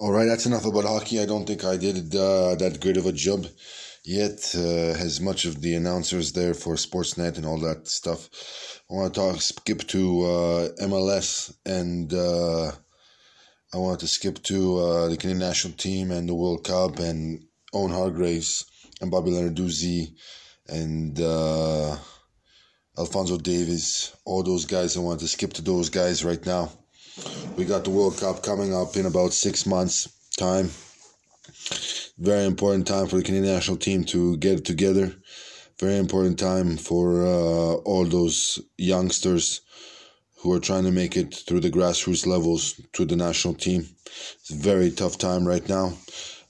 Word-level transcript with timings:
All 0.00 0.12
right, 0.12 0.26
that's 0.26 0.46
enough 0.46 0.64
about 0.64 0.84
hockey. 0.84 1.20
I 1.20 1.26
don't 1.26 1.44
think 1.44 1.64
I 1.64 1.76
did 1.76 2.14
uh, 2.14 2.54
that 2.54 2.78
great 2.80 2.96
of 2.96 3.06
a 3.06 3.12
job 3.12 3.46
yet, 4.04 4.54
uh, 4.54 4.94
as 4.94 5.20
much 5.20 5.44
of 5.44 5.60
the 5.60 5.74
announcers 5.74 6.30
there 6.32 6.54
for 6.54 6.74
Sportsnet 6.74 7.36
and 7.36 7.44
all 7.44 7.58
that 7.58 7.88
stuff. 7.88 8.80
I 8.88 8.94
want 8.94 9.12
to 9.12 9.20
talk, 9.20 9.40
skip 9.40 9.80
to 9.88 10.22
uh, 10.22 10.68
MLS, 10.82 11.52
and 11.66 12.14
uh, 12.14 12.70
I 13.74 13.78
want 13.78 13.98
to 13.98 14.06
skip 14.06 14.40
to 14.44 14.78
uh, 14.78 15.08
the 15.08 15.16
Canadian 15.16 15.40
national 15.40 15.74
team 15.74 16.12
and 16.12 16.28
the 16.28 16.34
World 16.36 16.62
Cup 16.62 17.00
and 17.00 17.44
Owen 17.72 17.90
Hargreaves 17.90 18.66
and 19.00 19.10
Bobby 19.10 19.32
Lenarduzzi 19.32 20.14
and 20.68 21.20
uh, 21.20 21.96
Alfonso 22.96 23.36
Davies. 23.36 24.14
all 24.24 24.44
those 24.44 24.64
guys. 24.64 24.96
I 24.96 25.00
want 25.00 25.18
to 25.20 25.26
skip 25.26 25.54
to 25.54 25.62
those 25.62 25.90
guys 25.90 26.24
right 26.24 26.46
now. 26.46 26.70
We 27.56 27.64
got 27.64 27.82
the 27.82 27.90
World 27.90 28.16
Cup 28.18 28.42
coming 28.42 28.72
up 28.72 28.96
in 28.96 29.06
about 29.06 29.32
six 29.32 29.66
months' 29.66 30.08
time. 30.36 30.70
Very 32.18 32.44
important 32.44 32.86
time 32.86 33.08
for 33.08 33.16
the 33.16 33.22
Canadian 33.24 33.54
national 33.54 33.76
team 33.76 34.04
to 34.04 34.36
get 34.36 34.64
together. 34.64 35.12
Very 35.80 35.98
important 35.98 36.38
time 36.38 36.76
for 36.76 37.26
uh, 37.26 37.74
all 37.82 38.04
those 38.04 38.60
youngsters 38.76 39.60
who 40.40 40.52
are 40.52 40.60
trying 40.60 40.84
to 40.84 40.92
make 40.92 41.16
it 41.16 41.34
through 41.34 41.60
the 41.60 41.70
grassroots 41.70 42.26
levels 42.26 42.80
to 42.92 43.04
the 43.04 43.16
national 43.16 43.54
team. 43.54 43.88
It's 44.06 44.50
a 44.50 44.54
very 44.54 44.90
tough 44.92 45.18
time 45.18 45.46
right 45.46 45.68
now. 45.68 45.94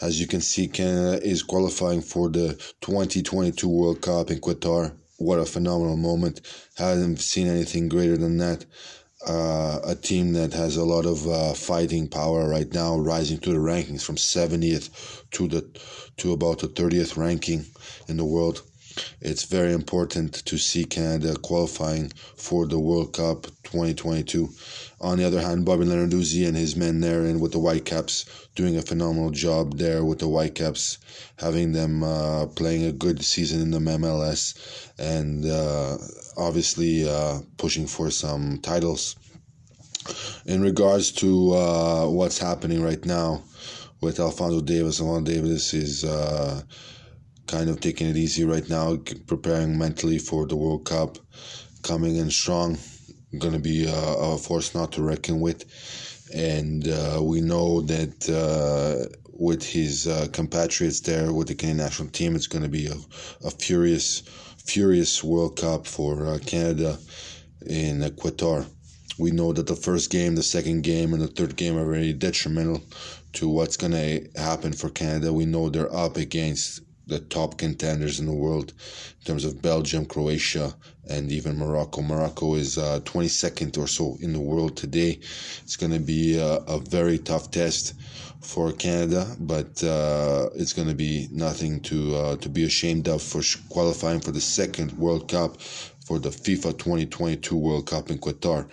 As 0.00 0.20
you 0.20 0.26
can 0.26 0.40
see, 0.40 0.66
Canada 0.66 1.24
is 1.24 1.42
qualifying 1.42 2.02
for 2.02 2.28
the 2.28 2.54
2022 2.80 3.68
World 3.68 4.02
Cup 4.02 4.30
in 4.30 4.40
Qatar. 4.40 4.92
What 5.18 5.38
a 5.38 5.44
phenomenal 5.44 5.96
moment. 5.96 6.40
Haven't 6.76 7.20
seen 7.20 7.46
anything 7.46 7.88
greater 7.88 8.16
than 8.16 8.38
that 8.38 8.64
uh, 9.26 9.80
a 9.84 9.94
team 9.94 10.32
that 10.34 10.52
has 10.52 10.76
a 10.76 10.84
lot 10.84 11.06
of 11.06 11.26
uh, 11.26 11.54
fighting 11.54 12.08
power 12.08 12.48
right 12.48 12.72
now, 12.72 12.98
rising 12.98 13.38
to 13.38 13.50
the 13.52 13.58
rankings 13.58 14.02
from 14.02 14.16
70th 14.16 15.22
to 15.30 15.48
the 15.48 15.62
to 16.18 16.32
about 16.32 16.58
the 16.58 16.68
30th 16.68 17.16
ranking 17.16 17.64
in 18.08 18.16
the 18.16 18.24
world. 18.24 18.62
It's 19.20 19.44
very 19.44 19.72
important 19.72 20.32
to 20.46 20.56
see 20.56 20.84
Canada 20.84 21.36
qualifying 21.36 22.12
for 22.36 22.66
the 22.66 22.78
World 22.78 23.12
Cup 23.12 23.46
2022. 23.64 24.48
On 25.00 25.18
the 25.18 25.24
other 25.24 25.40
hand, 25.40 25.64
Bobby 25.64 25.84
Lenarduzzi 25.84 26.46
and 26.46 26.56
his 26.56 26.76
men 26.76 27.00
there 27.00 27.22
and 27.26 27.40
with 27.40 27.52
the 27.52 27.58
Whitecaps 27.58 28.24
doing 28.54 28.76
a 28.76 28.82
phenomenal 28.82 29.30
job 29.30 29.76
there 29.78 30.04
with 30.04 30.20
the 30.20 30.28
Whitecaps, 30.28 30.98
having 31.38 31.72
them 31.72 32.02
uh, 32.02 32.46
playing 32.46 32.84
a 32.84 32.92
good 32.92 33.24
season 33.24 33.60
in 33.60 33.70
the 33.70 33.78
MLS 33.78 34.54
and 34.98 35.44
uh, 35.44 35.98
obviously 36.36 37.08
uh, 37.08 37.40
pushing 37.58 37.86
for 37.86 38.10
some 38.10 38.58
titles. 38.62 39.16
In 40.46 40.62
regards 40.62 41.10
to 41.12 41.54
uh, 41.54 42.06
what's 42.06 42.38
happening 42.38 42.82
right 42.82 43.04
now 43.04 43.42
with 44.00 44.20
Alfonso 44.20 44.60
Davies, 44.60 45.00
Alfonso 45.00 45.30
Davies 45.32 45.74
is 45.74 46.04
uh, 46.04 46.62
kind 47.46 47.70
of 47.70 47.80
taking 47.80 48.08
it 48.08 48.16
easy 48.16 48.44
right 48.44 48.68
now, 48.68 48.96
preparing 49.26 49.78
mentally 49.78 50.18
for 50.18 50.46
the 50.46 50.56
World 50.56 50.84
Cup, 50.84 51.18
coming 51.82 52.16
in 52.16 52.30
strong. 52.30 52.78
Going 53.38 53.52
to 53.54 53.58
be 53.58 53.86
a, 53.86 53.94
a, 53.94 54.38
force 54.38 54.74
not 54.74 54.92
to 54.92 55.02
reckon 55.02 55.40
with, 55.40 55.64
and 56.32 56.88
uh, 56.88 57.20
we 57.20 57.40
know 57.40 57.82
that 57.82 58.28
uh, 58.30 59.14
with 59.38 59.62
his 59.62 60.06
uh, 60.06 60.28
compatriots 60.32 61.00
there 61.00 61.32
with 61.32 61.48
the 61.48 61.54
Canadian 61.54 61.84
national 61.84 62.08
team, 62.08 62.34
it's 62.34 62.46
going 62.46 62.62
to 62.62 62.68
be 62.70 62.86
a, 62.86 62.96
a 63.44 63.50
furious, 63.50 64.22
furious 64.64 65.22
World 65.22 65.58
Cup 65.58 65.86
for 65.86 66.26
uh, 66.26 66.38
Canada 66.46 66.98
in 67.66 68.00
Qatar. 68.00 68.66
We 69.18 69.30
know 69.32 69.52
that 69.52 69.66
the 69.66 69.76
first 69.76 70.10
game, 70.10 70.34
the 70.34 70.42
second 70.42 70.82
game, 70.82 71.12
and 71.12 71.22
the 71.22 71.28
third 71.28 71.56
game 71.56 71.76
are 71.76 71.90
very 71.90 72.12
detrimental 72.12 72.82
to 73.34 73.48
what's 73.48 73.76
going 73.76 73.92
to 73.92 74.28
happen 74.36 74.72
for 74.72 74.88
Canada. 74.88 75.32
We 75.32 75.46
know 75.46 75.68
they're 75.68 75.94
up 75.94 76.16
against 76.16 76.80
the 77.06 77.20
top 77.20 77.56
contenders 77.56 78.18
in 78.18 78.26
the 78.26 78.32
world 78.32 78.72
in 79.20 79.24
terms 79.24 79.44
of 79.44 79.62
Belgium, 79.62 80.04
Croatia, 80.06 80.74
and 81.08 81.30
even 81.30 81.56
Morocco. 81.56 82.02
Morocco 82.02 82.54
is 82.54 82.78
uh, 82.78 83.00
22nd 83.04 83.78
or 83.78 83.86
so 83.86 84.16
in 84.20 84.32
the 84.32 84.40
world 84.40 84.76
today. 84.76 85.20
It's 85.62 85.76
going 85.76 85.92
to 85.92 86.00
be 86.00 86.38
a, 86.38 86.56
a, 86.66 86.80
very 86.80 87.18
tough 87.18 87.50
test 87.52 87.94
for 88.40 88.72
Canada, 88.72 89.36
but 89.38 89.82
uh, 89.84 90.50
it's 90.56 90.72
going 90.72 90.88
to 90.88 90.94
be 90.94 91.28
nothing 91.30 91.80
to 91.82 92.16
uh, 92.16 92.36
to 92.36 92.48
be 92.48 92.64
ashamed 92.64 93.08
of 93.08 93.22
for 93.22 93.42
qualifying 93.68 94.20
for 94.20 94.32
the 94.32 94.40
second 94.40 94.92
World 94.92 95.28
Cup 95.28 95.60
for 95.60 96.18
the 96.18 96.30
FIFA 96.30 96.76
2022 96.78 97.56
World 97.56 97.86
Cup 97.86 98.10
in 98.10 98.18
Qatar 98.18 98.68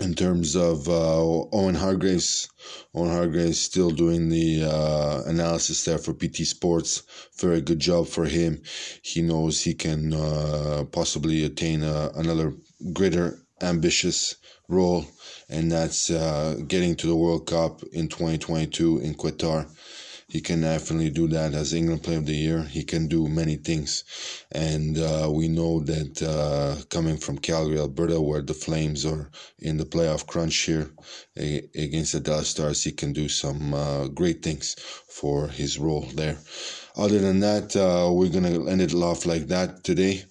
in 0.00 0.14
terms 0.14 0.56
of 0.56 0.88
uh, 0.88 1.22
Owen 1.52 1.74
Hargreaves. 1.74 2.48
Owen 2.94 3.10
Hargreaves 3.10 3.60
still 3.60 3.90
doing 3.90 4.28
the 4.28 4.64
uh, 4.64 5.22
analysis 5.26 5.84
there 5.84 5.98
for 5.98 6.12
BT 6.12 6.44
Sports. 6.44 7.02
Very 7.38 7.60
good 7.60 7.78
job 7.78 8.08
for 8.08 8.24
him. 8.24 8.60
He 9.02 9.22
knows 9.22 9.60
he 9.60 9.74
can 9.74 10.12
uh, 10.12 10.84
possibly 10.90 11.44
attain 11.44 11.82
uh, 11.82 12.10
another 12.14 12.54
greater 12.92 13.38
ambitious 13.60 14.36
role, 14.68 15.06
and 15.48 15.70
that's 15.70 16.10
uh, 16.10 16.56
getting 16.66 16.96
to 16.96 17.06
the 17.06 17.16
World 17.16 17.46
Cup 17.46 17.82
in 17.92 18.08
2022 18.08 18.98
in 18.98 19.14
Qatar. 19.14 19.68
He 20.28 20.40
can 20.40 20.62
definitely 20.62 21.10
do 21.10 21.28
that 21.28 21.54
as 21.54 21.74
England 21.74 22.02
Player 22.02 22.18
of 22.18 22.26
the 22.26 22.34
Year. 22.34 22.62
He 22.62 22.82
can 22.82 23.08
do 23.08 23.28
many 23.28 23.56
things, 23.56 24.04
and 24.52 24.98
uh, 24.98 25.28
we 25.30 25.48
know 25.48 25.80
that 25.80 26.22
uh, 26.22 26.82
coming 26.88 27.18
from 27.18 27.38
Calgary, 27.38 27.78
Alberta, 27.78 28.20
where 28.20 28.42
the 28.42 28.54
Flames 28.54 29.04
are 29.04 29.30
in 29.58 29.76
the 29.76 29.84
playoff 29.84 30.26
crunch 30.26 30.56
here 30.56 30.90
against 31.36 32.12
the 32.12 32.20
Dallas 32.20 32.48
Stars, 32.48 32.82
he 32.82 32.92
can 32.92 33.12
do 33.12 33.28
some 33.28 33.74
uh, 33.74 34.08
great 34.08 34.42
things 34.42 34.74
for 35.08 35.48
his 35.48 35.78
role 35.78 36.06
there. 36.14 36.38
Other 36.96 37.18
than 37.18 37.40
that, 37.40 37.76
uh, 37.76 38.10
we're 38.12 38.30
gonna 38.30 38.68
end 38.68 38.80
it 38.80 38.94
off 38.94 39.26
like 39.26 39.48
that 39.48 39.84
today. 39.84 40.24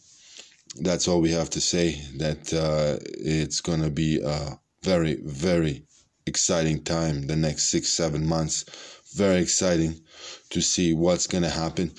That's 0.81 1.07
all 1.07 1.21
we 1.21 1.31
have 1.31 1.51
to 1.51 1.61
say. 1.61 2.01
That 2.17 2.51
uh, 2.51 2.97
it's 3.03 3.61
gonna 3.61 3.91
be 3.91 4.21
a 4.21 4.59
very, 4.83 5.19
very 5.23 5.83
exciting 6.25 6.83
time 6.83 7.27
the 7.27 7.35
next 7.35 7.69
six, 7.69 7.89
seven 7.89 8.25
months 8.25 8.65
very 9.13 9.41
exciting 9.41 9.99
to 10.49 10.61
see 10.61 10.93
what's 10.93 11.27
going 11.27 11.43
to 11.43 11.49
happen 11.49 11.91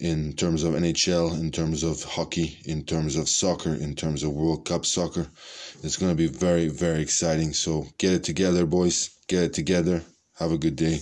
in 0.00 0.32
terms 0.34 0.62
of 0.62 0.74
NHL, 0.74 1.38
in 1.40 1.50
terms 1.50 1.82
of 1.82 2.02
hockey, 2.04 2.58
in 2.64 2.84
terms 2.84 3.16
of 3.16 3.28
soccer, 3.28 3.74
in 3.74 3.94
terms 3.94 4.22
of 4.22 4.32
World 4.32 4.64
Cup 4.64 4.86
soccer. 4.86 5.26
It's 5.82 5.96
going 5.96 6.12
to 6.12 6.16
be 6.16 6.28
very, 6.28 6.68
very 6.68 7.02
exciting. 7.02 7.52
So 7.52 7.86
get 7.98 8.12
it 8.12 8.24
together, 8.24 8.66
boys. 8.66 9.10
Get 9.26 9.42
it 9.44 9.54
together. 9.54 10.02
Have 10.38 10.52
a 10.52 10.58
good 10.58 10.76
day. 10.76 11.00